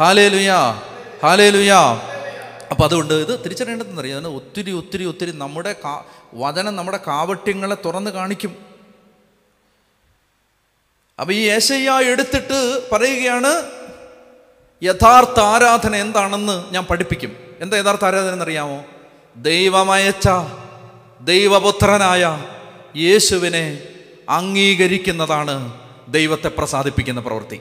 [0.00, 0.58] ഹാലേ ലുയാ
[1.22, 1.80] ഹാലേ ലുയാ
[2.70, 4.18] അപ്പം അതുകൊണ്ട് ഇത് തിരിച്ചറിയേണ്ടതെന്നറിയാം.
[4.18, 8.56] അതിന് ഒത്തിരി ഒത്തിരി ഒത്തിരി നമ്മുടെ കാ വചനം നമ്മുടെ കാവട്യങ്ങളെ തുറന്ന് കാണിക്കും.
[11.20, 13.62] അപ്പം ഈ ഏശയ്യ എടുത്തിട്ട് പറയുകയാണ്
[14.82, 17.36] യഥാർത്ഥ ആരാധന എന്താണെന്ന് ഞാൻ പഠിപ്പിക്കും.
[17.60, 18.84] എന്താ യഥാർത്ഥ ആരാധന എന്നറിയാമോ?
[19.36, 20.28] ദൈവമയച്ച
[21.20, 22.42] ദൈവപുത്രനായ
[22.96, 23.82] യേശുവിനെ
[24.32, 27.60] അംഗീകരിക്കുന്നതാണ് ദൈവത്തെ പ്രസാദിപ്പിക്കുന്ന പ്രവൃത്തി.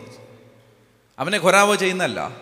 [1.19, 2.41] അവനെ ഖൊരാവ് ചെയ്യുന്നല്ല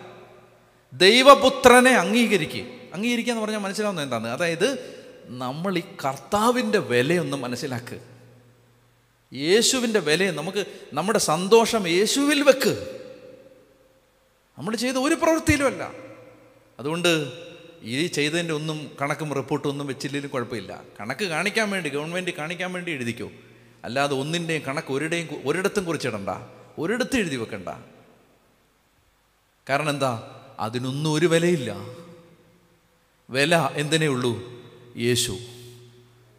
[0.92, 2.64] ദൈവപുത്രനെ അംഗീകരിക്കുക.
[2.94, 4.28] അംഗീകരിക്കുക എന്ന് പറഞ്ഞാൽ മനസ്സിലാവുന്നത് എന്താണ്?
[4.28, 7.98] അതായത് നമ്മൾ ഈ കർത്താവിന്റെ വിലയൊന്ന് മനസ്സിലാക്കുക
[9.34, 13.00] യേശുവിന്റെ വിലയെ നമുക്ക് നമ്മുടെ സന്തോഷം യേശുവിൽ വെക്ക്.
[14.58, 15.90] നമ്മൾ ചെയ്ത ഒരു പ്രവൃത്തിയിലുമല്ല.
[16.78, 17.32] അതുകൊണ്ട്
[17.82, 20.82] ഈ ചെയ്തതിന്റെ ഒന്നും കണക്കും റിപ്പോർട്ടും ഒന്നും വെച്ചില്ലെങ്കിലും കുഴപ്പമില്ല.
[21.00, 23.30] കണക്ക് കാണിക്കാൻ വേണ്ടി ഗവൺമെന്റ് കാണിക്കാൻ വേണ്ടി എഴുതിക്കോ.
[23.84, 26.28] അല്ലാതെ ഒന്നിന്റെയും കണക്ക് ഒരിടേയും ഒരിടത്തും കുറിച്ചിടണ്ട.
[26.78, 27.68] ഒരിടത്തും എഴുതി വെക്കണ്ട.
[29.70, 30.40] കാരണം എന്താ?
[30.60, 31.76] അതിനൊന്നും ഒരു വിലയില്ല.
[33.30, 34.42] വില എന്തിനേ ഉള്ളൂ?
[34.96, 35.38] യേശു.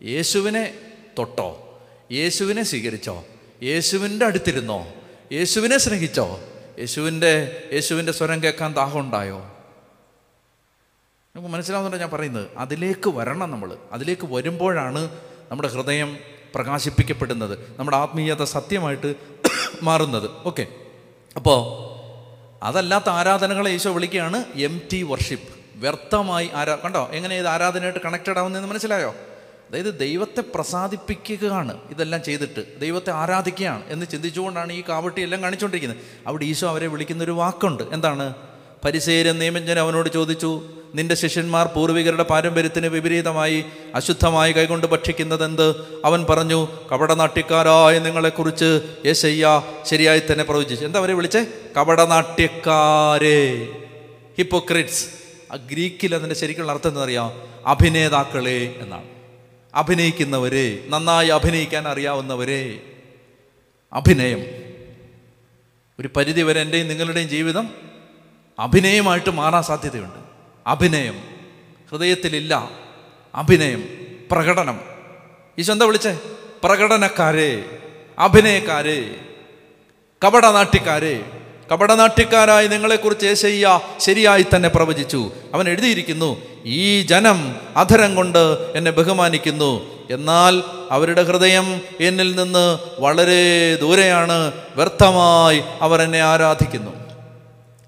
[0.04, 1.82] യേശുവിനെ തൊട്ടോ?
[2.12, 3.26] യേശുവിനെ സ്വീകരിച്ചോ?
[3.64, 4.88] യേശുവിന്റെ അടുത്തിരുന്നോ?
[5.32, 6.40] യേശുവിനെ സ്നേഹിച്ചോ?
[6.80, 9.40] യേശുവിന്റെ യേശുവിന്റെ സ്വരം കേൾക്കാൻ ദാഹം ഉണ്ടായോ?
[11.36, 12.58] നമുക്ക് മനസ്സിലാവുന്നുണ്ടോ ഞാൻ പറയുന്നത്?
[12.58, 13.78] അതിലേക്ക് വരണം നമ്മൾ.
[13.92, 15.20] അതിലേക്ക് വരുമ്പോഴാണ്
[15.52, 16.18] നമ്മുടെ ഹൃദയം
[16.56, 19.16] പ്രകാശിപ്പിക്കപ്പെടുന്നത് നമ്മുടെ ആത്മീയത സത്യമായിട്ട്
[19.84, 20.30] മാറുന്നത്.
[20.46, 20.68] ഓക്കെ
[21.36, 21.92] അപ്പോൾ
[22.64, 27.10] അതല്ലാത്ത ആരാധനകളെ ഈശോ വിളിക്കുകയാണ് എം ടി വർഷിപ്പ് വ്യർത്ഥമായി ആരാ കണ്ടോ?
[27.12, 29.16] എങ്ങനെ ഇത് ആരാധനയായിട്ട് കണക്റ്റഡ് ആവുന്നതെന്ന് മനസ്സിലായോ?
[29.70, 32.80] അതായത് ദൈവത്തെ പ്രസാദിപ്പിക്കുകയാണ് ഇതെല്ലാം ചെയ്തിട്ട്.
[32.80, 36.06] ദൈവത്തെ ആരാധിക്കുകയാണ് എന്ന് ചിന്തിച്ചുകൊണ്ടാണ് ഈ കാവട്ടി എല്ലാം കാണിച്ചുകൊണ്ടിരിക്കുന്നത്.
[36.28, 37.84] അവിടെ ഈശോ അവരെ വിളിക്കുന്നൊരു വാക്കുണ്ട്.
[37.84, 38.34] എന്താണ്?
[38.86, 46.02] പരിസേര നിയമജ്ഞൻ അവനോട് ചോദിച്ചു നിന്റെ ശിഷ്യന്മാർ പൂർവികരുടെ പാരമ്പര്യത്തിന് വിപരീതമായി അശുദ്ധമായി കൈകൊണ്ട് ഭക്ഷിക്കുന്നതെന്ത്?
[46.06, 50.86] അവൻ പറഞ്ഞു കപടനാട്യക്കാരായ നിങ്ങളെക്കുറിച്ച് യേശയ്യ ശരിയായി തന്നെ പ്രവചിച്ചു.
[50.86, 51.46] എന്താ അവരെ വിളിച്ചേ?
[51.78, 53.68] കപടനാട്യക്കാരെ.
[54.38, 55.06] ഹിപ്പോക്രിറ്റ്സ്
[55.52, 57.32] ആ ഗ്രീക്കിൽ അതിന്റെ ശരിക്കുള്ള അർത്ഥം എന്താ അറിയാം
[57.68, 59.08] അഭിനേതാക്കളെ എന്നാണ്.
[59.76, 60.80] അഭിനയിക്കുന്നവരെ.
[60.90, 62.80] നന്നായി അഭിനയിക്കാൻ അറിയാവുന്നവരെ.
[63.94, 64.46] അഭിനയം.
[66.00, 67.70] ഒരു പരിധി വരെ എന്റെയും നിങ്ങളുടെയും ജീവിതം
[68.60, 70.31] അഭിനയമായിട്ട് മാറാൻ സാധ്യതയുണ്ട്.
[70.68, 71.22] അഭിനയം.
[71.92, 72.70] ഹൃദയത്തിലില്ല.
[73.36, 73.84] അഭിനയം.
[74.32, 74.80] പ്രകടനം.
[75.58, 76.18] ഈശോ എന്താ വിളിച്ചേ?
[76.64, 77.66] പ്രകടനക്കാരെ.
[78.20, 79.16] അഭിനയക്കാരെ.
[80.26, 81.26] കപടനാട്യക്കാരെ
[81.72, 85.32] കപടനാട്യക്കാരായി നിങ്ങളെക്കുറിച്ച് ഏശയ്യ ശരിയായി തന്നെ പ്രവചിച്ചു.
[85.54, 90.02] അവൻ എഴുതിയിരിക്കുന്നു ഈ ജനം അധരം കൊണ്ട് എന്നെ ബഹുമാനിക്കുന്നു.
[90.12, 94.52] എന്നാൽ അവരുടെ ഹൃദയം എന്നിൽ നിന്ന് വളരെ ദൂരെയാണ്.
[94.76, 96.92] വ്യർത്ഥമായി അവർ എന്നെ ആരാധിക്കുന്നു.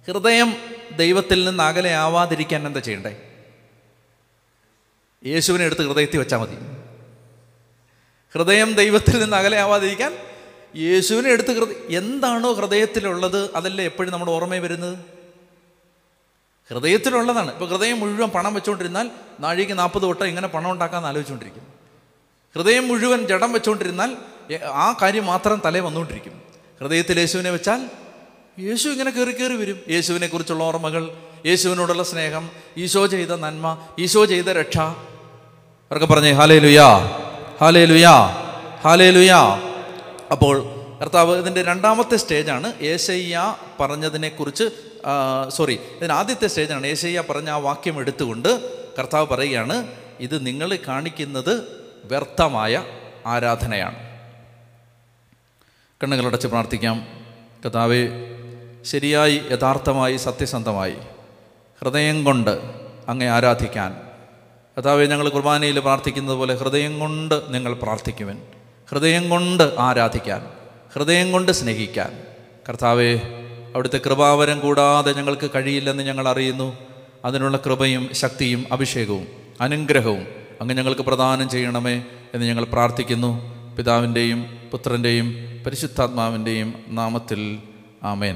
[0.08, 0.56] ഹൃദയം
[0.98, 3.18] ദൈവത്തിൽ നിന്ന് അകലെ ആവാതിരിക്കാൻ എന്താ ചെയ്യണ്ടേ?
[5.26, 6.58] യേശുവിനെ എടുത്ത് ഹൃദയത്തിൽ വെച്ചാൽ മതി.
[8.36, 10.18] ഹൃദയം ദൈവത്തിൽ നിന്ന് അകലെ ആവാതിരിക്കാൻ
[10.76, 14.98] യേശുവിനെ എടുത്ത് ഹൃദയ എന്താണോ ഹൃദയത്തിലുള്ളത് അതല്ലേ എപ്പോഴും നമ്മുടെ ഓർമ്മയിൽ വരുന്നത്?
[16.70, 17.52] ഹൃദയത്തിലുള്ളതാണ്.
[17.52, 21.68] ഇപ്പോൾ ഹൃദയം മുഴുവൻ പണം വെച്ചുകൊണ്ടിരുന്നാൽ നാഴിക നാൽപ്പത് വട്ടം ഇങ്ങനെ പണം ഉണ്ടാക്കാമെന്ന് ആലോചിച്ചുകൊണ്ടിരിക്കും
[22.56, 24.18] ഹൃദയം മുഴുവൻ ജഡം വെച്ചുകൊണ്ടിരുന്നാൽ
[24.64, 26.42] ആ കാര്യം മാത്രം തലേ വന്നുകൊണ്ടിരിക്കും
[26.82, 27.90] ഹൃദയത്തിൽ യേശുവിനെ വെച്ചാൽ
[28.60, 29.80] യേശു ഇങ്ങനെ കയറി കയറി വരും.
[29.90, 31.12] യേശുവിനെ കുറിച്ചുള്ള ഓർമ്മകൾ
[31.46, 34.78] യേശുവിനോടുള്ള സ്നേഹം ഈശോ ചെയ്ത നന്മ ഈശോ ചെയ്ത രക്ഷ.
[34.78, 36.88] അവർക്ക് പറഞ്ഞേ ഹാലേ ലുയാ
[37.62, 38.16] ഹാലേ ലുയാ
[38.84, 39.40] ഹാലേ ലുയാ
[40.32, 40.56] അപ്പോൾ
[41.02, 42.74] കർത്താവ് ഇതിന്റെ രണ്ടാമത്തെ സ്റ്റേജാണ്.
[42.82, 44.64] ഏശയ്യ പറഞ്ഞതിനെക്കുറിച്ച്
[45.50, 46.88] സോറി ഇതിന് ആദ്യത്തെ സ്റ്റേജാണ്.
[46.88, 48.50] ഏശയ്യ പറഞ്ഞ ആ വാക്യം എടുത്തുകൊണ്ട്
[49.00, 49.88] കർത്താവ് പറയുകയാണ്
[50.20, 52.84] ഇത് നിങ്ങൾ കാണിക്കുന്നത് വ്യർത്ഥമായ
[53.26, 53.98] ആരാധനയാണ്.
[56.04, 57.08] കണ്ണുകളടച്ച് പ്രാർത്ഥിക്കാം.
[57.66, 58.08] കർത്താവെ
[58.84, 60.94] ശരിയായി യഥാർത്ഥമായി സത്യസന്ധമായി
[61.82, 62.60] ഹൃദയം കൊണ്ട്
[63.08, 63.96] അങ്ങേ ആരാധിക്കാൻ.
[64.80, 68.38] കഥാവെ ഞങ്ങൾ കുർബാനയിൽ പ്രാർത്ഥിക്കുന്നത് പോലെ ഹൃദയം കൊണ്ട് നിങ്ങൾ പ്രാർത്ഥിക്കുവൻ.
[68.90, 70.48] ഹൃദയം കൊണ്ട് ആരാധിക്കാൻ.
[70.94, 72.24] ഹൃദയം കൊണ്ട് സ്നേഹിക്കാൻ.
[72.70, 73.20] കർത്താവെ
[73.76, 76.78] അവിടുത്തെ കൃപാവരം കൂടാതെ ഞങ്ങൾക്ക് കഴിയില്ലെന്ന് ഞങ്ങൾ അറിയുന്നു.
[77.26, 79.28] അതിനുള്ള കൃപയും ശക്തിയും അഭിഷേകവും
[79.62, 80.28] അനുഗ്രഹവും
[80.62, 83.54] അങ്ങ് ഞങ്ങൾക്ക് പ്രദാനം ചെയ്യണമേ എന്ന് ഞങ്ങൾ പ്രാർത്ഥിക്കുന്നു.
[83.76, 87.58] പിതാവിന്റെയും പുത്രന്റെയും പരിശുദ്ധാത്മാവിന്റെയും നാമത്തിൽ
[88.04, 88.32] ആമേൻ.